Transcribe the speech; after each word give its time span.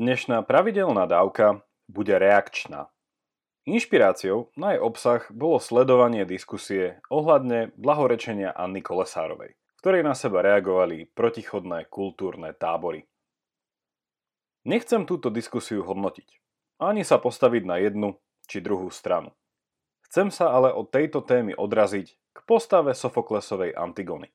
Dnešná 0.00 0.40
pravidelná 0.48 1.04
dávka 1.04 1.60
bude 1.84 2.16
reakčná. 2.16 2.88
Inšpiráciou 3.68 4.48
na 4.56 4.72
jej 4.72 4.80
obsah 4.80 5.28
bolo 5.28 5.60
sledovanie 5.60 6.24
diskusie 6.24 7.04
ohľadne 7.12 7.76
blahorečenia 7.76 8.48
Anny 8.56 8.80
Kolesárovej, 8.80 9.60
ktorej 9.84 10.00
na 10.00 10.16
seba 10.16 10.40
reagovali 10.40 11.04
protichodné 11.04 11.84
kultúrne 11.92 12.56
tábory. 12.56 13.04
Nechcem 14.64 15.04
túto 15.04 15.28
diskusiu 15.28 15.84
hodnotiť, 15.84 16.32
ani 16.80 17.04
sa 17.04 17.20
postaviť 17.20 17.62
na 17.68 17.76
jednu 17.84 18.16
či 18.48 18.64
druhú 18.64 18.88
stranu. 18.88 19.36
Chcem 20.08 20.32
sa 20.32 20.48
ale 20.48 20.72
od 20.72 20.88
tejto 20.88 21.20
témy 21.20 21.52
odraziť 21.52 22.16
k 22.32 22.38
postave 22.48 22.96
Sofoklesovej 22.96 23.76
Antigony 23.76 24.32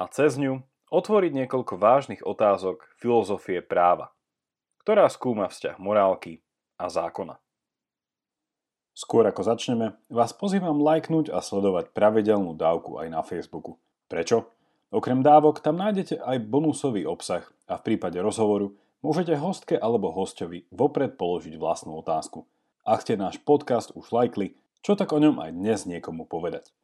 a 0.00 0.08
cez 0.08 0.40
ňu 0.40 0.64
otvoriť 0.88 1.44
niekoľko 1.44 1.76
vážnych 1.76 2.24
otázok 2.24 2.88
filozofie 2.96 3.60
práva– 3.60 4.08
ktorá 4.82 5.06
skúma 5.06 5.46
vzťah 5.46 5.78
morálky 5.78 6.42
a 6.74 6.90
zákona. 6.90 7.38
Skôr 8.92 9.24
ako 9.24 9.40
začneme, 9.46 9.96
vás 10.12 10.36
pozývam 10.36 10.82
lajknúť 10.82 11.32
a 11.32 11.40
sledovať 11.40 11.96
pravidelnú 11.96 12.52
dávku 12.52 13.00
aj 13.00 13.08
na 13.08 13.24
Facebooku. 13.24 13.80
Prečo? 14.10 14.52
Okrem 14.92 15.24
dávok 15.24 15.64
tam 15.64 15.80
nájdete 15.80 16.20
aj 16.20 16.36
bonusový 16.44 17.08
obsah 17.08 17.48
a 17.64 17.80
v 17.80 17.84
prípade 17.88 18.20
rozhovoru 18.20 18.76
môžete 19.00 19.32
hostke 19.40 19.80
alebo 19.80 20.12
hostovi 20.12 20.68
vopred 20.68 21.16
položiť 21.16 21.56
vlastnú 21.56 21.96
otázku. 22.04 22.44
Ak 22.84 23.00
ste 23.06 23.16
náš 23.16 23.40
podcast 23.40 23.96
už 23.96 24.12
lajkli, 24.12 24.52
čo 24.84 24.92
tak 24.92 25.16
o 25.16 25.22
ňom 25.22 25.40
aj 25.40 25.56
dnes 25.56 25.88
niekomu 25.88 26.28
povedať. 26.28 26.74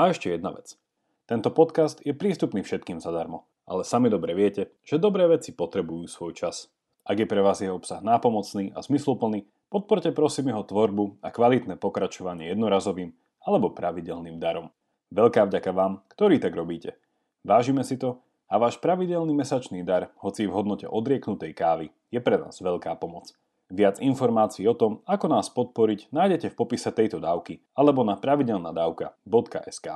A 0.00 0.14
ešte 0.14 0.32
jedna 0.32 0.54
vec. 0.54 0.80
Tento 1.28 1.52
podcast 1.52 2.00
je 2.00 2.16
prístupný 2.16 2.64
všetkým 2.64 3.04
zadarmo, 3.04 3.44
ale 3.68 3.84
sami 3.84 4.08
dobre 4.08 4.32
viete, 4.32 4.72
že 4.80 4.96
dobré 4.96 5.28
veci 5.28 5.52
potrebujú 5.52 6.08
svoj 6.08 6.32
čas. 6.32 6.72
Ak 7.08 7.16
je 7.16 7.24
pre 7.24 7.40
vás 7.40 7.56
jeho 7.64 7.72
obsah 7.72 8.04
nápomocný 8.04 8.76
a 8.76 8.84
zmysluplný, 8.84 9.48
podporte 9.72 10.12
prosím 10.12 10.52
jeho 10.52 10.60
tvorbu 10.60 11.24
a 11.24 11.32
kvalitné 11.32 11.80
pokračovanie 11.80 12.52
jednorazovým 12.52 13.16
alebo 13.48 13.72
pravidelným 13.72 14.36
darom. 14.36 14.68
Veľká 15.08 15.48
vďaka 15.48 15.72
vám, 15.72 16.04
ktorí 16.12 16.36
tak 16.36 16.52
robíte. 16.52 17.00
Vážime 17.48 17.80
si 17.80 17.96
to 17.96 18.20
a 18.52 18.60
váš 18.60 18.76
pravidelný 18.76 19.32
mesačný 19.32 19.80
dar, 19.88 20.12
hoci 20.20 20.44
v 20.44 20.52
hodnote 20.52 20.84
odrieknutej 20.84 21.56
kávy, 21.56 21.88
je 22.12 22.20
pre 22.20 22.36
nás 22.36 22.60
veľká 22.60 22.92
pomoc. 23.00 23.32
Viac 23.72 24.04
informácií 24.04 24.68
o 24.68 24.76
tom, 24.76 25.00
ako 25.08 25.32
nás 25.32 25.48
podporiť, 25.48 26.12
nájdete 26.12 26.52
v 26.52 26.58
popise 26.60 26.92
tejto 26.92 27.24
dávky 27.24 27.64
alebo 27.72 28.04
na 28.04 28.20
pravidelnadavka.sk. 28.20 29.88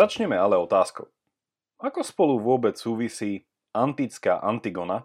Začneme 0.00 0.32
ale 0.32 0.56
otázkou. 0.56 1.12
Ako 1.76 2.00
spolu 2.00 2.40
vôbec 2.40 2.72
súvisí 2.72 3.44
antická 3.76 4.40
Antigona 4.40 5.04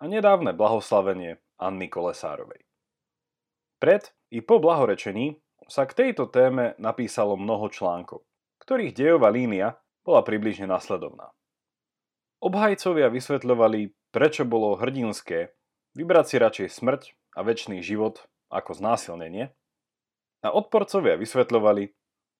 a 0.00 0.08
nedávne 0.08 0.56
blahoslavenie 0.56 1.36
Anny 1.60 1.92
Kolesárovej? 1.92 2.64
Pred 3.76 4.08
i 4.32 4.40
po 4.40 4.56
blahorečení 4.56 5.36
sa 5.68 5.84
k 5.84 5.92
tejto 5.92 6.32
téme 6.32 6.72
napísalo 6.80 7.36
mnoho 7.36 7.68
článkov, 7.68 8.24
ktorých 8.64 8.96
dejová 8.96 9.28
línia 9.28 9.76
bola 10.00 10.24
približne 10.24 10.64
nasledovná. 10.64 11.28
Obhajcovia 12.40 13.12
vysvetľovali, 13.12 13.92
prečo 14.16 14.48
bolo 14.48 14.80
hrdinské 14.80 15.52
vybrať 15.92 16.24
si 16.24 16.36
radšej 16.40 16.68
smrť 16.80 17.02
a 17.36 17.44
väčší 17.44 17.84
život 17.84 18.24
ako 18.48 18.80
znásilnenie 18.80 19.52
a 20.40 20.48
odporcovia 20.56 21.20
vysvetľovali, 21.20 21.92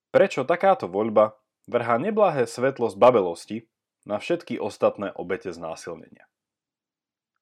prečo 0.08 0.48
takáto 0.48 0.88
voľba 0.88 1.36
vrhá 1.72 1.96
neblahé 1.96 2.44
svetlo 2.44 2.92
z 2.92 2.96
babelosti 3.00 3.58
na 4.04 4.20
všetky 4.20 4.60
ostatné 4.60 5.10
obete 5.16 5.48
znásilnenia. 5.48 6.28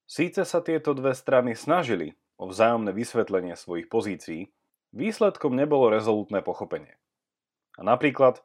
Síce 0.07 0.47
sa 0.47 0.63
tieto 0.63 0.95
dve 0.95 1.15
strany 1.15 1.59
snažili 1.59 2.15
o 2.39 2.47
vzájomné 2.47 2.95
vysvetlenie 2.95 3.55
svojich 3.59 3.91
pozícií, 3.91 4.51
výsledkom 4.95 5.55
nebolo 5.55 5.91
rezolutné 5.91 6.43
pochopenie. 6.43 6.99
A 7.79 7.87
napríklad 7.87 8.43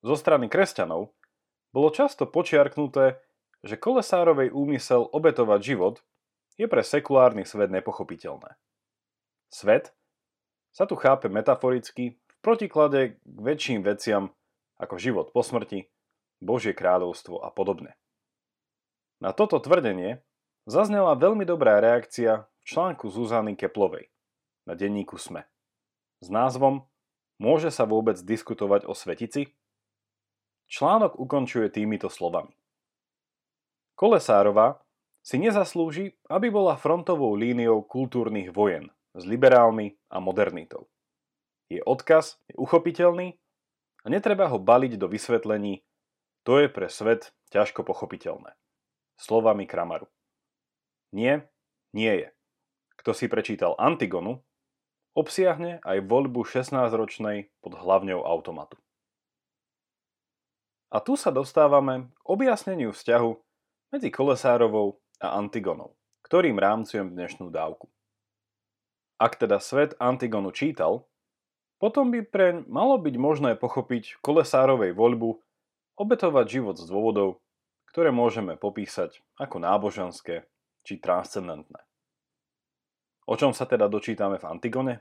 zo 0.00 0.16
strany 0.16 0.48
kresťanov 0.48 1.12
bolo 1.72 1.88
často 1.92 2.28
počiarknuté, 2.28 3.20
že 3.62 3.78
Kolesárovej 3.78 4.50
úmysel 4.50 5.06
obetovať 5.08 5.60
život 5.62 5.96
je 6.58 6.66
pre 6.66 6.82
sekulárny 6.84 7.46
svet 7.46 7.70
nepochopiteľné. 7.70 8.58
Svet 9.52 9.92
sa 10.72 10.88
tu 10.88 10.96
chápe 10.96 11.28
metaforicky 11.28 12.16
v 12.16 12.36
protiklade 12.40 13.20
k 13.20 13.38
väčším 13.38 13.84
veciam 13.84 14.32
ako 14.82 14.98
život 14.98 15.30
po 15.30 15.46
smrti, 15.46 15.86
Božie 16.42 16.74
kráľovstvo 16.74 17.38
a 17.38 17.54
podobne. 17.54 17.94
Na 19.22 19.30
toto 19.30 19.62
tvrdenie 19.62 20.26
zaznela 20.66 21.14
veľmi 21.14 21.46
dobrá 21.46 21.78
reakcia 21.78 22.50
v 22.50 22.62
článku 22.66 23.06
Zuzany 23.06 23.54
Keplovej 23.54 24.10
na 24.66 24.74
denníku 24.74 25.14
SME 25.14 25.46
s 26.22 26.30
názvom 26.30 26.86
Môže 27.42 27.74
sa 27.74 27.82
vôbec 27.82 28.14
diskutovať 28.22 28.86
o 28.86 28.94
svetici? 28.94 29.50
Článok 30.70 31.18
ukončuje 31.18 31.66
týmito 31.74 32.06
slovami. 32.06 32.54
Kolesárová 33.98 34.78
si 35.26 35.42
nezaslúži, 35.42 36.14
aby 36.30 36.54
bola 36.54 36.78
frontovou 36.78 37.34
líniou 37.34 37.82
kultúrnych 37.82 38.54
vojen 38.54 38.94
s 39.18 39.26
liberálmi 39.26 39.98
a 40.06 40.22
modernitou. 40.22 40.86
Jej 41.66 41.82
odkaz 41.82 42.38
je 42.46 42.54
uchopiteľný 42.54 43.41
a 44.02 44.06
netreba 44.10 44.50
ho 44.50 44.58
baliť 44.58 44.98
do 44.98 45.06
vysvetlení, 45.06 45.86
to 46.42 46.58
je 46.58 46.66
pre 46.66 46.90
svet 46.90 47.30
ťažko 47.54 47.86
pochopiteľné. 47.86 48.58
Slovami 49.14 49.70
Kramaru. 49.70 50.10
Nie, 51.14 51.46
nie 51.94 52.10
je. 52.10 52.28
Kto 52.98 53.14
si 53.14 53.30
prečítal 53.30 53.78
Antigonu, 53.78 54.42
obsiahne 55.14 55.78
aj 55.86 56.02
voľbu 56.08 56.42
16-ročnej 56.42 57.52
pod 57.62 57.78
hlavňou 57.78 58.24
automatu. 58.26 58.80
A 60.92 61.00
tu 61.00 61.16
sa 61.16 61.32
dostávame 61.32 62.12
k 62.12 62.20
objasneniu 62.28 62.92
vzťahu 62.92 63.30
medzi 63.96 64.08
Kolesárovou 64.12 65.00
a 65.20 65.38
Antigonou, 65.38 65.96
ktorým 66.26 66.58
rámcujem 66.58 67.12
dnešnú 67.12 67.48
dávku. 67.48 67.88
Ak 69.16 69.38
teda 69.38 69.62
svet 69.62 69.94
Antigonu 70.02 70.50
čítal, 70.50 71.06
potom 71.82 72.14
by 72.14 72.22
preň 72.22 72.70
malo 72.70 72.94
byť 72.94 73.14
možné 73.18 73.50
pochopiť 73.58 74.22
kolesárovej 74.22 74.94
voľbu 74.94 75.42
obetovať 75.98 76.46
život 76.46 76.78
z 76.78 76.86
dôvodov, 76.86 77.42
ktoré 77.90 78.14
môžeme 78.14 78.54
popísať 78.54 79.18
ako 79.34 79.58
náboženské 79.58 80.46
či 80.86 81.02
transcendentné. 81.02 81.82
O 83.26 83.34
čom 83.34 83.50
sa 83.50 83.66
teda 83.66 83.90
dočítame 83.90 84.38
v 84.38 84.46
Antigone? 84.46 84.94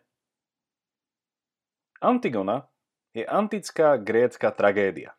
Antigona 2.02 2.66
je 3.14 3.30
antická 3.30 4.02
grécka 4.02 4.50
tragédia, 4.50 5.14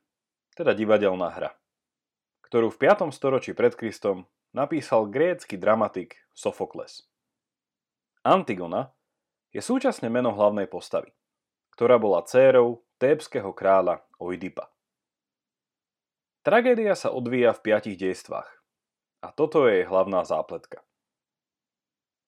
teda 0.59 0.75
divadelná 0.75 1.31
hra, 1.31 1.55
ktorú 2.43 2.75
v 2.75 2.91
5. 2.91 3.15
storočí 3.15 3.55
pred 3.55 3.79
Kristom 3.79 4.27
napísal 4.51 5.07
grécky 5.07 5.55
dramatik 5.55 6.19
Sofokles. 6.35 7.07
Antigona 8.27 8.91
je 9.55 9.63
súčasne 9.63 10.11
meno 10.11 10.35
hlavnej 10.35 10.67
postavy 10.67 11.15
ktorá 11.73 11.97
bola 11.97 12.21
dcérou 12.21 12.85
tébskeho 13.01 13.51
kráľa 13.57 14.05
Oidipa. 14.21 14.69
Tragédia 16.45 16.93
sa 16.99 17.15
odvíja 17.15 17.55
v 17.57 17.63
piatich 17.65 17.97
dejstvách 17.97 18.51
a 19.23 19.29
toto 19.31 19.65
je 19.71 19.83
jej 19.83 19.87
hlavná 19.87 20.27
zápletka. 20.27 20.83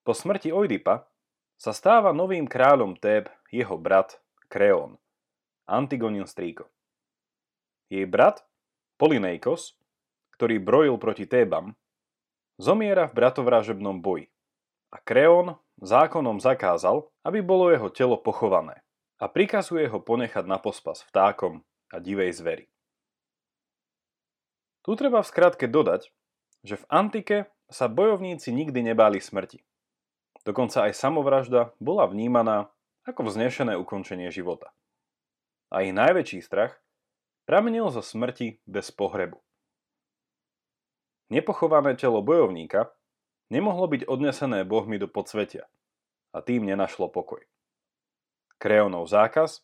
Po 0.07 0.15
smrti 0.15 0.55
Oidipa 0.55 1.11
sa 1.59 1.75
stáva 1.75 2.15
novým 2.15 2.47
kráľom 2.47 2.97
Téb 2.97 3.27
jeho 3.51 3.75
brat 3.75 4.23
Kreón, 4.47 5.01
Antigonin 5.67 6.29
strýko. 6.29 6.71
Jej 7.91 8.07
brat 8.07 8.47
Polyneikos, 8.95 9.75
ktorý 10.39 10.63
brojil 10.63 10.97
proti 11.03 11.27
Tébam, 11.27 11.75
zomiera 12.57 13.11
v 13.11 13.17
bratovražebnom 13.19 13.99
boji 13.99 14.31
a 14.95 15.03
Kreón 15.03 15.59
zákonom 15.83 16.39
zakázal, 16.39 17.11
aby 17.27 17.43
bolo 17.43 17.75
jeho 17.75 17.91
telo 17.91 18.15
pochované 18.15 18.84
a 19.25 19.33
prikazuje 19.33 19.89
ho 19.89 20.05
ponechať 20.05 20.45
na 20.45 20.61
pospas 20.61 21.01
vtákom 21.09 21.65
a 21.89 21.97
divej 21.97 22.37
zveri. 22.37 22.69
Tu 24.85 24.93
treba 25.01 25.25
v 25.25 25.31
skratke 25.33 25.65
dodať, 25.65 26.13
že 26.61 26.77
v 26.77 26.85
antike 26.93 27.37
sa 27.73 27.89
bojovníci 27.89 28.53
nikdy 28.53 28.93
nebáli 28.93 29.25
smrti. 29.25 29.65
Dokonca 30.45 30.85
aj 30.85 31.01
samovražda 31.01 31.73
bola 31.81 32.05
vnímaná 32.05 32.69
ako 33.09 33.33
vznešené 33.33 33.81
ukončenie 33.81 34.29
života. 34.29 34.77
A 35.73 35.81
ich 35.81 35.97
najväčší 35.97 36.45
strach 36.45 36.77
pramenil 37.49 37.89
zo 37.89 38.05
smrti 38.05 38.61
bez 38.69 38.93
pohrebu. 38.93 39.41
Nepochované 41.33 41.97
telo 41.97 42.21
bojovníka 42.21 42.93
nemohlo 43.49 43.89
byť 43.89 44.05
odnesené 44.05 44.69
bohmi 44.69 45.01
do 45.01 45.09
podsvetia 45.09 45.65
a 46.37 46.45
tým 46.45 46.69
nenašlo 46.69 47.09
pokoj. 47.09 47.41
Kreonov 48.59 49.11
zákaz 49.11 49.61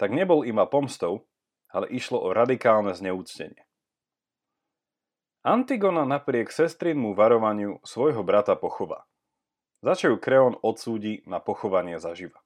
tak 0.00 0.10
nebol 0.10 0.42
iba 0.42 0.66
pomstou, 0.66 1.28
ale 1.70 1.88
išlo 1.88 2.18
o 2.20 2.34
radikálne 2.34 2.92
zneúctenie. 2.92 3.62
Antigona 5.42 6.06
napriek 6.06 6.54
sestrinmu 6.54 7.18
varovaniu 7.18 7.82
svojho 7.82 8.22
brata 8.22 8.54
pochová. 8.54 9.06
Za 9.82 9.98
čo 9.98 10.14
ju 10.14 10.16
Kreon 10.22 10.54
odsúdi 10.62 11.26
na 11.26 11.42
pochovanie 11.42 11.98
zaživa. 11.98 12.38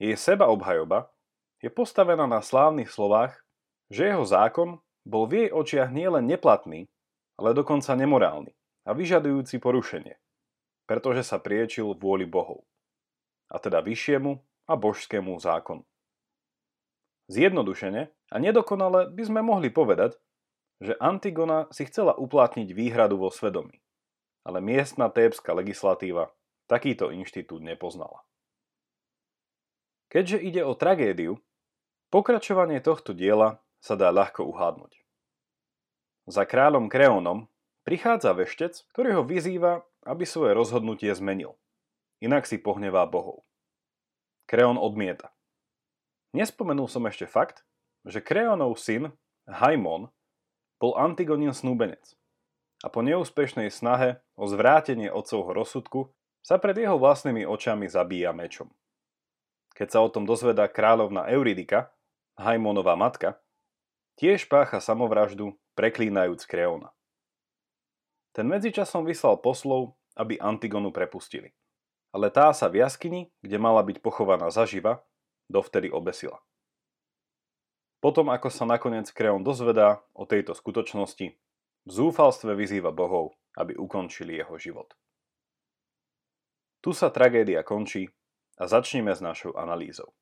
Jej 0.00 0.16
seba 0.16 0.48
obhajoba 0.48 1.12
je 1.60 1.68
postavená 1.68 2.24
na 2.24 2.40
slávnych 2.40 2.88
slovách, 2.88 3.44
že 3.92 4.08
jeho 4.08 4.24
zákon 4.24 4.80
bol 5.04 5.28
v 5.28 5.44
jej 5.44 5.50
očiach 5.52 5.92
nielen 5.92 6.24
neplatný, 6.24 6.88
ale 7.36 7.52
dokonca 7.52 7.92
nemorálny 7.92 8.56
a 8.88 8.90
vyžadujúci 8.96 9.60
porušenie, 9.60 10.16
pretože 10.88 11.28
sa 11.28 11.36
priečil 11.36 11.92
vôli 11.92 12.24
bohov, 12.24 12.64
a 13.52 13.60
teda 13.60 13.84
vyššiemu 13.84 14.40
a 14.64 14.74
božskému 14.76 15.36
zákonu. 15.40 15.84
Zjednodušene 17.32 18.12
a 18.12 18.36
nedokonale 18.36 19.08
by 19.08 19.22
sme 19.24 19.40
mohli 19.40 19.72
povedať, 19.72 20.20
že 20.82 20.98
Antigona 21.00 21.70
si 21.72 21.88
chcela 21.88 22.12
uplatniť 22.12 22.68
výhradu 22.76 23.16
vo 23.16 23.32
svedomí, 23.32 23.80
ale 24.44 24.60
miestna 24.60 25.08
tébska 25.08 25.56
legislatíva 25.56 26.28
takýto 26.68 27.08
inštitút 27.08 27.64
nepoznala. 27.64 28.24
Keďže 30.12 30.38
ide 30.44 30.62
o 30.62 30.76
tragédiu, 30.76 31.40
pokračovanie 32.12 32.78
tohto 32.84 33.16
diela 33.16 33.64
sa 33.80 33.96
dá 33.96 34.12
ľahko 34.12 34.44
uhádnuť. 34.46 34.92
Za 36.24 36.48
kráľom 36.48 36.88
Kreónom 36.88 37.52
prichádza 37.84 38.32
veštec, 38.32 38.80
ktorý 38.92 39.20
ho 39.20 39.22
vyzýva, 39.24 39.84
aby 40.08 40.24
svoje 40.24 40.56
rozhodnutie 40.56 41.12
zmenil. 41.12 41.56
Inak 42.24 42.48
si 42.48 42.56
pohnevá 42.56 43.04
bohov. 43.04 43.44
Kreón 44.44 44.76
odmieta. 44.76 45.32
Nespomenul 46.34 46.90
som 46.90 47.06
ešte 47.06 47.24
fakt, 47.30 47.62
že 48.04 48.20
Kreónov 48.20 48.76
syn, 48.76 49.14
Haimon, 49.48 50.10
bol 50.76 50.92
Antigonin 51.00 51.54
snúbenec 51.56 52.16
a 52.84 52.92
po 52.92 53.00
neúspešnej 53.00 53.72
snahe 53.72 54.20
o 54.36 54.44
zvrátenie 54.44 55.08
otcovho 55.08 55.56
rozsudku 55.56 56.12
sa 56.44 56.60
pred 56.60 56.76
jeho 56.76 57.00
vlastnými 57.00 57.48
očami 57.48 57.88
zabíja 57.88 58.36
mečom. 58.36 58.68
Keď 59.72 59.88
sa 59.88 59.98
o 60.04 60.12
tom 60.12 60.28
dozvedá 60.28 60.68
kráľovna 60.68 61.24
Euridika, 61.32 61.88
Haimonová 62.36 62.92
matka, 63.00 63.40
tiež 64.20 64.44
pácha 64.52 64.78
samovraždu, 64.84 65.56
preklínajúc 65.72 66.44
Kreona. 66.44 66.92
Ten 68.36 68.50
medzičasom 68.50 69.08
vyslal 69.08 69.40
poslov, 69.40 69.96
aby 70.18 70.36
Antigonu 70.36 70.92
prepustili. 70.92 71.56
Ale 72.14 72.30
tá 72.30 72.54
sa 72.54 72.70
v 72.70 72.78
jaskyni, 72.78 73.34
kde 73.42 73.58
mala 73.58 73.82
byť 73.82 73.98
pochovaná 73.98 74.46
zaživa, 74.54 75.02
dovtedy 75.50 75.90
obesila. 75.90 76.38
Potom, 77.98 78.30
ako 78.30 78.54
sa 78.54 78.62
nakoniec 78.68 79.10
Kreon 79.10 79.42
dozvedá 79.42 80.06
o 80.14 80.22
tejto 80.22 80.54
skutočnosti, 80.54 81.26
v 81.84 81.90
zúfalstve 81.90 82.54
vyzýva 82.54 82.94
bohov, 82.94 83.34
aby 83.58 83.74
ukončili 83.74 84.38
jeho 84.38 84.54
život. 84.62 84.94
Tu 86.84 86.94
sa 86.94 87.10
tragédia 87.10 87.64
končí 87.64 88.12
a 88.60 88.68
začneme 88.68 89.10
s 89.10 89.24
našou 89.24 89.56
analýzou. 89.56 90.12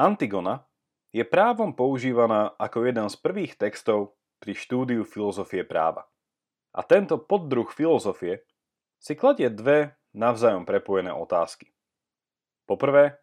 Antigona 0.00 0.64
je 1.12 1.22
právom 1.28 1.76
používaná 1.76 2.56
ako 2.58 2.88
jeden 2.88 3.06
z 3.06 3.16
prvých 3.20 3.54
textov 3.54 4.18
pri 4.40 4.56
štúdiu 4.56 5.02
filozofie 5.06 5.62
práva. 5.62 6.08
A 6.72 6.80
tento 6.82 7.20
poddruh 7.20 7.68
filozofie 7.68 8.42
si 8.96 9.12
kladie 9.12 9.50
dve 9.50 9.97
navzájom 10.14 10.64
prepojené 10.68 11.12
otázky. 11.12 11.72
Poprvé, 12.68 13.16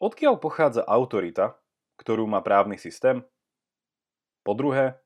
odkiaľ 0.00 0.36
pochádza 0.36 0.84
autorita, 0.84 1.56
ktorú 1.96 2.28
má 2.28 2.44
právny 2.44 2.76
systém? 2.76 3.24
Po 4.44 4.52
druhé, 4.52 5.00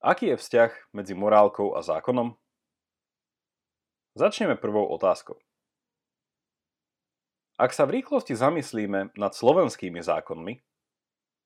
aký 0.00 0.32
je 0.34 0.40
vzťah 0.40 0.96
medzi 0.96 1.12
morálkou 1.12 1.76
a 1.76 1.84
zákonom? 1.84 2.34
Začneme 4.14 4.56
prvou 4.56 4.88
otázkou. 4.94 5.38
Ak 7.54 7.70
sa 7.70 7.86
v 7.86 8.02
rýchlosti 8.02 8.34
zamyslíme 8.34 9.14
nad 9.14 9.32
slovenskými 9.34 10.02
zákonmi, 10.02 10.58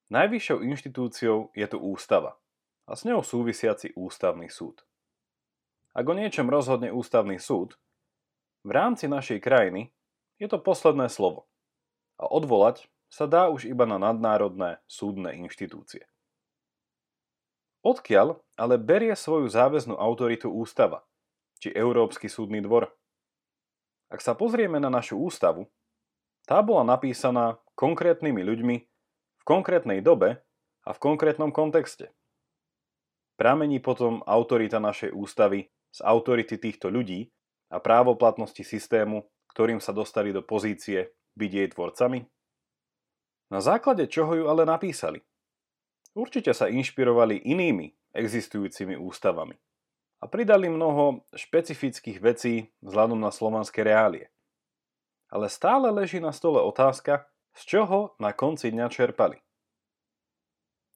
najvyššou 0.08 0.64
inštitúciou 0.64 1.52
je 1.52 1.66
tu 1.68 1.76
ústava 1.76 2.40
a 2.88 2.96
s 2.96 3.04
ňou 3.04 3.20
súvisiaci 3.20 3.92
ústavný 3.92 4.48
súd. 4.48 4.88
Ak 5.92 6.08
o 6.08 6.16
niečom 6.16 6.48
rozhodne 6.48 6.88
ústavný 6.88 7.36
súd, 7.36 7.76
v 8.62 8.70
rámci 8.70 9.06
našej 9.06 9.38
krajiny 9.42 9.90
je 10.38 10.46
to 10.50 10.58
posledné 10.58 11.10
slovo 11.10 11.46
a 12.18 12.26
odvolať 12.26 12.86
sa 13.08 13.24
dá 13.24 13.48
už 13.48 13.64
iba 13.64 13.88
na 13.88 13.96
nadnárodné 13.96 14.82
súdne 14.84 15.32
inštitúcie. 15.38 16.04
Odkiaľ 17.80 18.42
ale 18.58 18.74
berie 18.76 19.14
svoju 19.14 19.48
záväznú 19.48 19.96
autoritu 19.96 20.50
ústava, 20.50 21.06
či 21.62 21.72
Európsky 21.72 22.26
súdny 22.26 22.60
dvor? 22.60 22.90
Ak 24.10 24.20
sa 24.20 24.34
pozrieme 24.34 24.82
na 24.82 24.90
našu 24.90 25.16
ústavu, 25.16 25.70
tá 26.44 26.60
bola 26.64 26.82
napísaná 26.82 27.60
konkrétnymi 27.76 28.40
ľuďmi 28.40 28.76
v 29.38 29.42
konkrétnej 29.44 30.00
dobe 30.00 30.40
a 30.84 30.90
v 30.90 30.98
konkrétnom 30.98 31.52
kontexte. 31.52 32.10
Pramení 33.38 33.78
potom 33.78 34.26
autorita 34.26 34.82
našej 34.82 35.14
ústavy 35.14 35.70
z 35.94 36.00
autority 36.02 36.58
týchto 36.58 36.90
ľudí 36.90 37.30
a 37.68 37.76
právoplatnosti 37.80 38.64
systému, 38.64 39.28
ktorým 39.52 39.80
sa 39.80 39.92
dostali 39.92 40.32
do 40.32 40.40
pozície 40.40 41.12
byť 41.36 41.50
jej 41.52 41.68
tvorcami? 41.72 42.20
Na 43.48 43.64
základe 43.64 44.04
čoho 44.08 44.36
ju 44.36 44.44
ale 44.48 44.68
napísali? 44.68 45.24
Určite 46.12 46.52
sa 46.52 46.68
inšpirovali 46.68 47.44
inými 47.44 47.94
existujúcimi 48.12 48.96
ústavami 48.96 49.56
a 50.18 50.24
pridali 50.26 50.66
mnoho 50.66 51.22
špecifických 51.36 52.18
vecí 52.18 52.74
vzhľadom 52.82 53.20
na 53.20 53.30
slovanské 53.30 53.86
reálie. 53.86 54.32
Ale 55.28 55.52
stále 55.52 55.92
leží 55.92 56.18
na 56.18 56.32
stole 56.32 56.58
otázka, 56.58 57.28
z 57.54 57.62
čoho 57.64 58.16
na 58.18 58.32
konci 58.32 58.72
dňa 58.72 58.86
čerpali. 58.88 59.38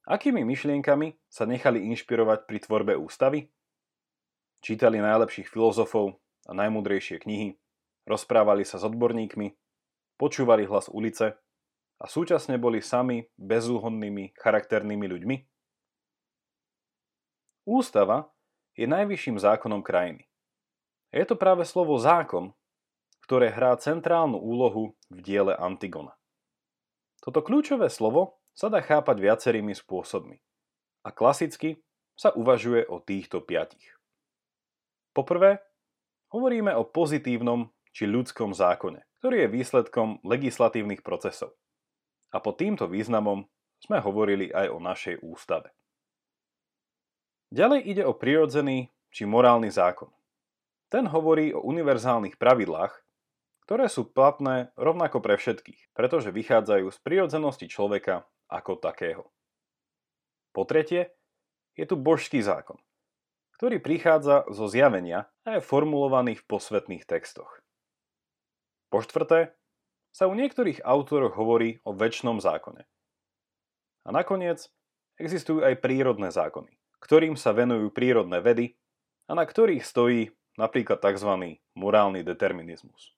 Akými 0.03 0.43
myšlienkami 0.43 1.15
sa 1.31 1.47
nechali 1.47 1.87
inšpirovať 1.95 2.51
pri 2.51 2.59
tvorbe 2.59 2.95
ústavy? 2.99 3.47
Čítali 4.63 4.99
najlepších 4.99 5.47
filozofov 5.47 6.22
a 6.47 6.53
najmudrejšie 6.55 7.23
knihy, 7.23 7.59
rozprávali 8.07 8.67
sa 8.67 8.81
s 8.81 8.85
odborníkmi, 8.87 9.55
počúvali 10.19 10.67
hlas 10.67 10.91
ulice 10.91 11.39
a 12.03 12.05
súčasne 12.11 12.59
boli 12.59 12.83
sami 12.83 13.31
bezúhonnými 13.39 14.35
charakternými 14.35 15.07
ľuďmi? 15.07 15.37
Ústava 17.63 18.27
je 18.75 18.91
najvyšším 18.91 19.39
zákonom 19.39 19.87
krajiny. 19.87 20.27
Je 21.15 21.23
to 21.29 21.39
práve 21.39 21.63
slovo 21.69 21.95
zákon, 22.01 22.51
ktoré 23.23 23.55
hrá 23.55 23.79
centrálnu 23.79 24.41
úlohu 24.41 24.99
v 25.13 25.19
diele 25.23 25.55
Antigona. 25.55 26.19
Toto 27.23 27.39
kľúčové 27.39 27.87
slovo 27.87 28.43
sa 28.51 28.67
dá 28.67 28.83
chápať 28.83 29.23
viacerými 29.23 29.79
spôsobmi 29.79 30.43
a 31.07 31.09
klasicky 31.15 31.79
sa 32.19 32.35
uvažuje 32.35 32.83
o 32.91 32.99
týchto 32.99 33.39
piatich. 33.41 33.95
Poprvé, 35.15 35.63
hovoríme 36.33 36.73
o 36.73 36.89
pozitívnom 36.89 37.69
či 37.93 38.09
ľudskom 38.09 38.57
zákone, 38.57 39.05
ktorý 39.21 39.47
je 39.47 39.55
výsledkom 39.55 40.25
legislatívnych 40.25 41.05
procesov. 41.05 41.55
A 42.33 42.41
pod 42.41 42.57
týmto 42.57 42.89
významom 42.89 43.45
sme 43.79 44.01
hovorili 44.01 44.49
aj 44.49 44.67
o 44.73 44.79
našej 44.81 45.21
ústave. 45.21 45.77
Ďalej 47.53 47.81
ide 47.85 48.03
o 48.09 48.17
prirodzený 48.17 48.89
či 49.13 49.29
morálny 49.29 49.69
zákon. 49.69 50.09
Ten 50.89 51.05
hovorí 51.13 51.53
o 51.53 51.61
univerzálnych 51.61 52.41
pravidlách, 52.41 52.97
ktoré 53.69 53.93
sú 53.93 54.09
platné 54.09 54.73
rovnako 54.77 55.21
pre 55.21 55.37
všetkých, 55.37 55.93
pretože 55.93 56.33
vychádzajú 56.33 56.89
z 56.89 56.99
prirodzenosti 57.05 57.69
človeka 57.69 58.25
ako 58.49 58.81
takého. 58.81 59.29
Po 60.53 60.65
tretie, 60.65 61.13
je 61.73 61.89
tu 61.89 61.97
božský 61.97 62.45
zákon, 62.45 62.77
ktorý 63.57 63.81
prichádza 63.81 64.45
zo 64.53 64.69
zjavenia 64.69 65.32
a 65.43 65.59
je 65.59 65.61
formulovaný 65.63 66.39
v 66.39 66.47
posvetných 66.47 67.07
textoch. 67.07 67.63
Po 68.93 69.01
štvrté, 69.03 69.57
sa 70.13 70.29
u 70.29 70.37
niektorých 70.37 70.85
autoroch 70.85 71.33
hovorí 71.35 71.81
o 71.89 71.97
väčšnom 71.97 72.39
zákone. 72.39 72.85
A 74.05 74.09
nakoniec 74.13 74.69
existujú 75.17 75.65
aj 75.65 75.81
prírodné 75.81 76.29
zákony, 76.29 76.77
ktorým 77.01 77.35
sa 77.41 77.57
venujú 77.57 77.89
prírodné 77.89 78.45
vedy 78.45 78.77
a 79.27 79.33
na 79.33 79.49
ktorých 79.49 79.83
stojí 79.83 80.29
napríklad 80.61 81.01
tzv. 81.01 81.57
morálny 81.73 82.21
determinizmus. 82.21 83.17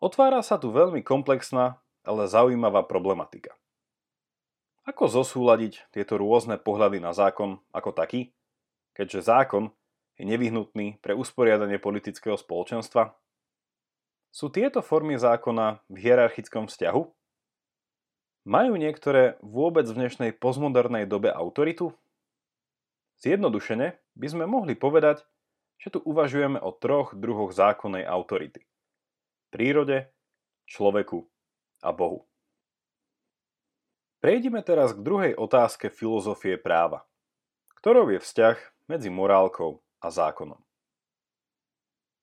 Otvára 0.00 0.44
sa 0.44 0.60
tu 0.60 0.68
veľmi 0.68 1.00
komplexná, 1.00 1.80
ale 2.04 2.28
zaujímavá 2.28 2.84
problematika. 2.84 3.56
Ako 4.88 5.12
zosúľadiť 5.12 5.92
tieto 5.92 6.16
rôzne 6.16 6.56
pohľady 6.56 7.04
na 7.04 7.12
zákon 7.12 7.60
ako 7.72 7.92
taký, 7.92 8.32
keďže 8.96 9.28
zákon 9.28 9.72
je 10.20 10.28
nevyhnutný 10.28 11.00
pre 11.00 11.16
usporiadanie 11.16 11.80
politického 11.80 12.36
spoločenstva? 12.36 13.16
Sú 14.28 14.52
tieto 14.52 14.84
formy 14.84 15.16
zákona 15.16 15.80
v 15.88 15.96
hierarchickom 15.96 16.68
vzťahu? 16.68 17.02
Majú 18.44 18.72
niektoré 18.76 19.40
vôbec 19.40 19.88
v 19.88 19.96
dnešnej 19.96 20.36
postmodernej 20.36 21.08
dobe 21.08 21.32
autoritu? 21.32 21.96
Zjednodušene 23.24 23.96
by 23.96 24.26
sme 24.28 24.44
mohli 24.44 24.76
povedať, 24.76 25.24
že 25.80 25.96
tu 25.96 26.04
uvažujeme 26.04 26.60
o 26.60 26.68
troch 26.76 27.16
druhoch 27.16 27.56
zákonnej 27.56 28.04
autority. 28.04 28.68
Prírode, 29.48 30.12
človeku 30.68 31.24
a 31.80 31.90
Bohu. 31.96 32.28
Prejdime 34.20 34.60
teraz 34.60 34.92
k 34.92 35.00
druhej 35.00 35.32
otázke 35.32 35.88
filozofie 35.88 36.60
práva, 36.60 37.08
ktorou 37.80 38.12
je 38.12 38.20
vzťah 38.20 38.60
medzi 38.84 39.08
morálkou 39.08 39.80
a 40.00 40.08
zákonom. 40.08 40.60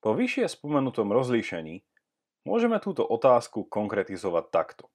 Po 0.02 0.14
vyššie 0.14 0.50
spomenutom 0.50 1.10
rozlíšení 1.10 1.82
môžeme 2.46 2.78
túto 2.78 3.06
otázku 3.06 3.66
konkretizovať 3.66 4.46
takto. 4.54 4.86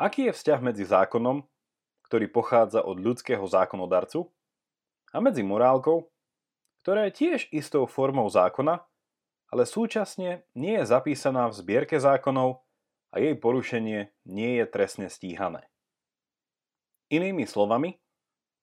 Aký 0.00 0.30
je 0.30 0.36
vzťah 0.36 0.60
medzi 0.64 0.84
zákonom, 0.88 1.44
ktorý 2.08 2.26
pochádza 2.32 2.82
od 2.82 2.98
ľudského 2.98 3.44
zákonodarcu, 3.46 4.26
a 5.10 5.18
medzi 5.18 5.42
morálkou, 5.42 6.06
ktorá 6.82 7.10
je 7.10 7.12
tiež 7.18 7.40
istou 7.50 7.84
formou 7.90 8.30
zákona, 8.30 8.82
ale 9.50 9.66
súčasne 9.66 10.46
nie 10.54 10.78
je 10.78 10.84
zapísaná 10.86 11.50
v 11.50 11.58
zbierke 11.58 11.98
zákonov 11.98 12.62
a 13.10 13.18
jej 13.18 13.34
porušenie 13.34 14.14
nie 14.30 14.50
je 14.62 14.64
trestne 14.70 15.10
stíhané. 15.10 15.66
Inými 17.10 17.42
slovami, 17.42 17.98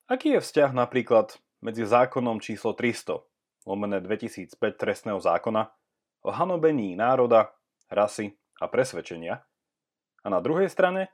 aký 0.08 0.40
je 0.40 0.42
vzťah 0.42 0.72
napríklad 0.72 1.36
medzi 1.62 1.84
zákonom 1.86 2.40
číslo 2.40 2.74
300 2.74 3.22
lomené 3.68 4.00
2005 4.00 4.56
trestného 4.80 5.20
zákona 5.20 5.68
o 6.24 6.30
hanobení 6.32 6.96
národa, 6.96 7.52
rasy 7.92 8.32
a 8.64 8.72
presvedčenia 8.72 9.44
a 10.24 10.28
na 10.28 10.40
druhej 10.40 10.72
strane 10.72 11.12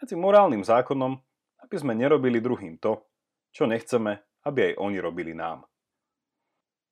medzi 0.00 0.16
morálnym 0.18 0.64
zákonom, 0.64 1.20
aby 1.62 1.76
sme 1.78 1.94
nerobili 1.94 2.42
druhým 2.42 2.80
to, 2.80 3.06
čo 3.54 3.68
nechceme, 3.68 4.18
aby 4.48 4.72
aj 4.72 4.74
oni 4.80 4.98
robili 4.98 5.32
nám. 5.36 5.68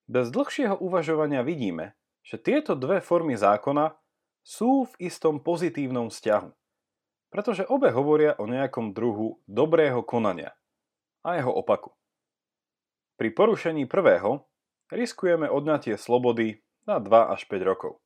Bez 0.06 0.30
dlhšieho 0.30 0.78
uvažovania 0.78 1.42
vidíme, 1.42 1.98
že 2.22 2.38
tieto 2.38 2.76
dve 2.76 3.02
formy 3.02 3.34
zákona 3.34 3.96
sú 4.40 4.88
v 4.88 5.10
istom 5.10 5.40
pozitívnom 5.42 6.08
vzťahu, 6.08 6.50
pretože 7.30 7.66
obe 7.68 7.92
hovoria 7.92 8.34
o 8.40 8.48
nejakom 8.48 8.92
druhu 8.96 9.38
dobrého 9.46 10.02
konania 10.02 10.56
a 11.22 11.36
jeho 11.36 11.52
opaku. 11.52 11.99
Pri 13.20 13.28
porušení 13.28 13.84
prvého 13.84 14.48
riskujeme 14.88 15.44
odňatie 15.52 16.00
slobody 16.00 16.64
na 16.88 16.96
2 16.96 17.36
až 17.36 17.44
5 17.44 17.68
rokov. 17.68 18.00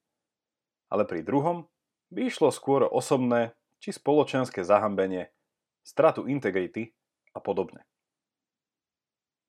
Ale 0.90 1.06
pri 1.06 1.22
druhom 1.22 1.70
by 2.10 2.26
išlo 2.26 2.50
skôr 2.50 2.82
o 2.82 2.90
osobné 2.90 3.54
či 3.78 3.94
spoločenské 3.94 4.66
zahambenie, 4.66 5.30
stratu 5.86 6.26
integrity 6.26 6.90
a 7.30 7.38
podobne. 7.38 7.86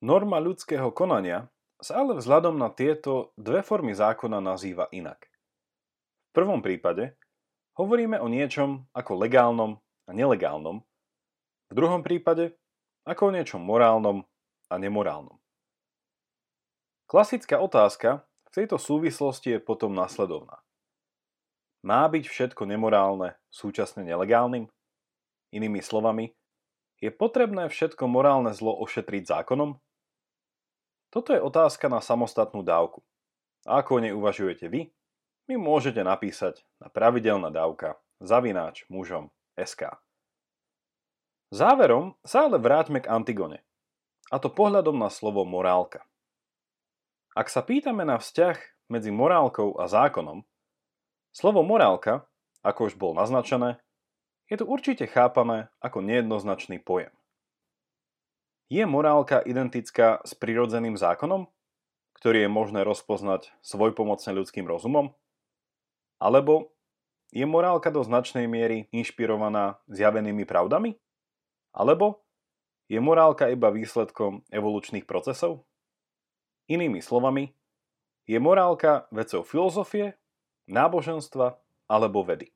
Norma 0.05 0.37
ľudského 0.37 0.93
konania 0.93 1.49
sa 1.81 2.05
ale 2.05 2.13
vzhľadom 2.21 2.61
na 2.61 2.69
tieto 2.69 3.33
dve 3.33 3.65
formy 3.65 3.97
zákona 3.97 4.37
nazýva 4.37 4.85
inak 4.93 5.25
prvom 6.35 6.59
prípade 6.59 7.15
hovoríme 7.79 8.19
o 8.19 8.27
niečom 8.27 8.91
ako 8.91 9.23
legálnom 9.23 9.79
a 10.03 10.11
nelegálnom, 10.11 10.83
v 11.71 11.73
druhom 11.73 12.03
prípade 12.03 12.59
ako 13.07 13.31
o 13.31 13.33
niečom 13.33 13.63
morálnom 13.63 14.27
a 14.67 14.75
nemorálnom. 14.75 15.39
Klasická 17.05 17.61
otázka 17.61 18.25
v 18.49 18.49
tejto 18.51 18.81
súvislosti 18.81 19.55
je 19.55 19.59
potom 19.61 19.93
nasledovná. 19.93 20.61
Má 21.85 22.09
byť 22.09 22.25
všetko 22.25 22.65
nemorálne 22.65 23.37
súčasne 23.53 24.01
nelegálnym? 24.01 24.65
Inými 25.53 25.85
slovami, 25.85 26.33
je 26.97 27.13
potrebné 27.13 27.69
všetko 27.69 28.09
morálne 28.09 28.49
zlo 28.57 28.73
ošetriť 28.81 29.23
zákonom? 29.29 29.77
Toto 31.13 31.29
je 31.31 31.39
otázka 31.39 31.85
na 31.87 32.01
samostatnú 32.01 32.65
dávku. 32.65 33.05
A 33.69 33.85
ako 33.85 33.97
o 33.97 34.01
nej 34.01 34.13
uvažujete 34.13 34.65
vy? 34.67 34.89
mi 35.45 35.55
môžete 35.61 36.01
napísať 36.01 36.65
na 36.81 36.89
pravidelná 36.89 37.53
dávka 37.53 38.01
zavináč 38.17 38.85
mužom 38.89 39.29
SK. 39.53 39.93
Záverom 41.53 42.17
sa 42.25 42.49
ale 42.49 42.57
vráťme 42.57 43.05
k 43.05 43.11
Antigone, 43.13 43.61
a 44.33 44.41
to 44.41 44.49
pohľadom 44.49 44.97
na 44.97 45.13
slovo 45.13 45.45
morálka. 45.45 46.01
Ak 47.35 47.51
sa 47.51 47.59
pýtame 47.59 48.07
na 48.07 48.15
vzťah 48.15 48.87
medzi 48.87 49.11
morálkou 49.11 49.75
a 49.75 49.91
zákonom, 49.91 50.47
slovo 51.35 51.67
morálka, 51.67 52.23
ako 52.63 52.87
už 52.87 52.95
bol 52.95 53.11
naznačené, 53.11 53.75
je 54.47 54.55
tu 54.55 54.63
určite 54.63 55.03
chápané 55.11 55.67
ako 55.83 55.99
nejednoznačný 55.99 56.79
pojem. 56.79 57.11
Je 58.71 58.87
morálka 58.87 59.43
identická 59.43 60.23
s 60.23 60.31
prirodzeným 60.31 60.95
zákonom, 60.95 61.51
ktorý 62.15 62.47
je 62.47 62.49
možné 62.49 62.87
rozpoznať 62.87 63.51
svojpomocne 63.59 64.31
ľudským 64.31 64.63
rozumom? 64.63 65.11
Alebo 66.23 66.71
je 67.35 67.43
morálka 67.43 67.91
do 67.91 67.99
značnej 67.99 68.47
miery 68.47 68.87
inšpirovaná 68.95 69.83
zjavenými 69.91 70.47
pravdami? 70.47 70.95
Alebo 71.75 72.23
je 72.87 73.03
morálka 73.03 73.51
iba 73.51 73.75
výsledkom 73.75 74.47
evolučných 74.55 75.03
procesov? 75.03 75.67
Inými 76.65 77.01
slovami, 77.01 77.53
je 78.25 78.37
morálka 78.41 79.05
vecou 79.13 79.45
filozofie, 79.45 80.17
náboženstva 80.65 81.61
alebo 81.85 82.25
vedy. 82.25 82.49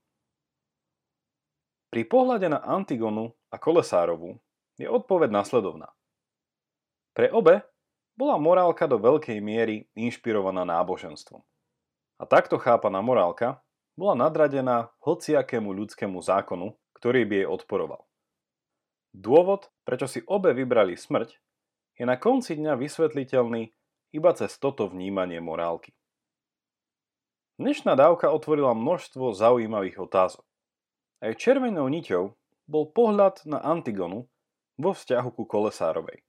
Pri 1.94 2.06
pohľade 2.06 2.50
na 2.50 2.62
Antigonu 2.62 3.34
a 3.54 3.58
Kolesárovu 3.62 4.38
je 4.78 4.89
odpoveď 4.89 5.30
nasledovná. 5.30 5.94
Pre 7.13 7.30
obe 7.34 7.66
bola 8.18 8.38
morálka 8.38 8.89
do 8.89 8.98
veľkej 8.98 9.38
miery 9.42 9.89
inšpirovaná 9.94 10.66
náboženstvom. 10.66 11.42
A 12.20 12.24
takto 12.25 12.60
chápaná 12.60 13.00
morálka 13.00 13.62
bola 13.98 14.13
nadradená 14.18 14.92
hociakému 15.01 15.72
ľudskému 15.72 16.20
zákonu, 16.22 16.75
ktorý 16.98 17.25
by 17.25 17.36
jej 17.44 17.48
odporoval. 17.48 18.06
Dôvod, 19.16 19.74
prečo 19.88 20.06
si 20.06 20.22
obe 20.30 20.54
vybrali 20.54 20.94
smrť, 20.94 21.30
je 21.98 22.04
na 22.06 22.16
konci 22.16 22.56
dňa 22.56 22.78
vysvetliteľný 22.78 23.74
iba 24.10 24.34
cez 24.34 24.58
toto 24.58 24.89
vnímanie 24.89 25.38
morálky. 25.38 25.94
Dnešná 27.60 27.94
dávka 27.94 28.32
otvorila 28.32 28.72
množstvo 28.74 29.36
zaujímavých 29.36 30.00
otázok. 30.00 30.46
Aj 31.20 31.36
červenou 31.36 31.92
niťou 31.92 32.34
bol 32.66 32.84
pohľad 32.89 33.44
na 33.44 33.60
Antigonu 33.60 34.32
vo 34.80 34.92
vzťahu 34.96 35.30
ku 35.36 35.44
Kolesárovej, 35.44 36.24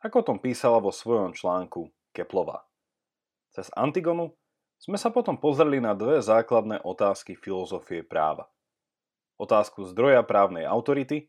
ako 0.00 0.18
tom 0.24 0.38
písala 0.40 0.80
vo 0.80 0.88
svojom 0.88 1.36
článku 1.36 1.92
Keplová. 2.16 2.64
Cez 3.52 3.68
Antigonu 3.76 4.32
sme 4.80 4.96
sa 4.96 5.12
potom 5.12 5.36
pozreli 5.36 5.78
na 5.78 5.92
dve 5.92 6.24
základné 6.24 6.82
otázky 6.82 7.36
filozofie 7.36 8.00
práva. 8.02 8.48
Otázku 9.36 9.84
zdroja 9.92 10.24
právnej 10.24 10.64
autority 10.64 11.28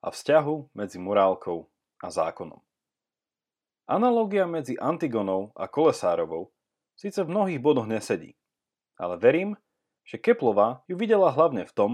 a 0.00 0.14
vzťahu 0.14 0.72
medzi 0.78 1.02
morálkou 1.02 1.66
a 2.00 2.08
zákonom. 2.08 2.65
Analogia 3.86 4.50
medzi 4.50 4.74
Antigonou 4.74 5.54
a 5.54 5.70
Kolesárovou 5.70 6.50
síce 6.98 7.22
v 7.22 7.30
mnohých 7.30 7.62
bodoch 7.62 7.86
nesedí, 7.86 8.34
ale 8.98 9.14
verím, 9.14 9.54
že 10.02 10.18
Keplová 10.18 10.82
ju 10.90 10.98
videla 10.98 11.30
hlavne 11.30 11.62
v 11.62 11.70
tom, 11.70 11.92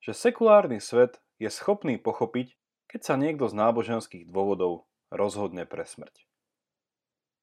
že 0.00 0.16
sekulárny 0.16 0.80
svet 0.80 1.20
je 1.36 1.52
schopný 1.52 2.00
pochopiť, 2.00 2.56
keď 2.88 3.00
sa 3.04 3.14
niekto 3.20 3.52
z 3.52 3.54
náboženských 3.58 4.24
dôvodov 4.32 4.88
rozhodne 5.12 5.68
pre 5.68 5.84
smrť. 5.84 6.24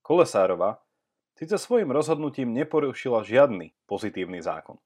Kolesárova 0.02 0.82
síce 1.38 1.62
svojim 1.62 1.94
rozhodnutím 1.94 2.50
neporušila 2.50 3.22
žiadny 3.22 3.78
pozitívny 3.86 4.42
zákon. 4.42 4.82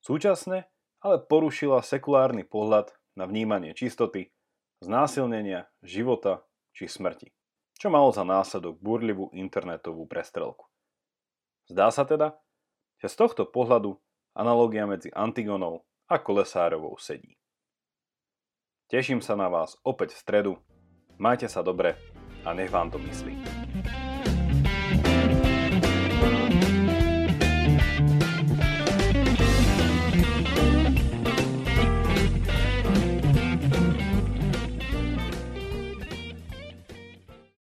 Súčasne 0.00 0.72
ale 1.04 1.20
porušila 1.20 1.84
sekulárny 1.84 2.48
pohľad 2.48 2.96
na 3.12 3.28
vnímanie 3.28 3.76
čistoty, 3.76 4.32
znásilnenia, 4.80 5.68
života 5.84 6.48
či 6.72 6.88
smrti, 6.88 7.35
čo 7.76 7.92
malo 7.92 8.12
za 8.12 8.24
následok 8.24 8.80
burlivú 8.80 9.28
internetovú 9.36 10.08
prestrelku. 10.08 10.64
Zdá 11.68 11.92
sa 11.92 12.08
teda, 12.08 12.36
že 13.00 13.12
z 13.12 13.16
tohto 13.16 13.44
pohľadu 13.44 14.00
analogia 14.32 14.88
medzi 14.88 15.12
Antigonou 15.12 15.84
a 16.08 16.16
Kolesárovou 16.20 16.96
sedí. 16.96 17.36
Teším 18.86 19.18
sa 19.18 19.34
na 19.34 19.50
vás 19.50 19.74
opäť 19.82 20.14
v 20.14 20.22
stredu, 20.22 20.52
majte 21.18 21.50
sa 21.50 21.60
dobre 21.60 21.98
a 22.46 22.54
nech 22.54 22.70
vám 22.70 22.92
to 22.94 23.02
myslí. 23.02 23.55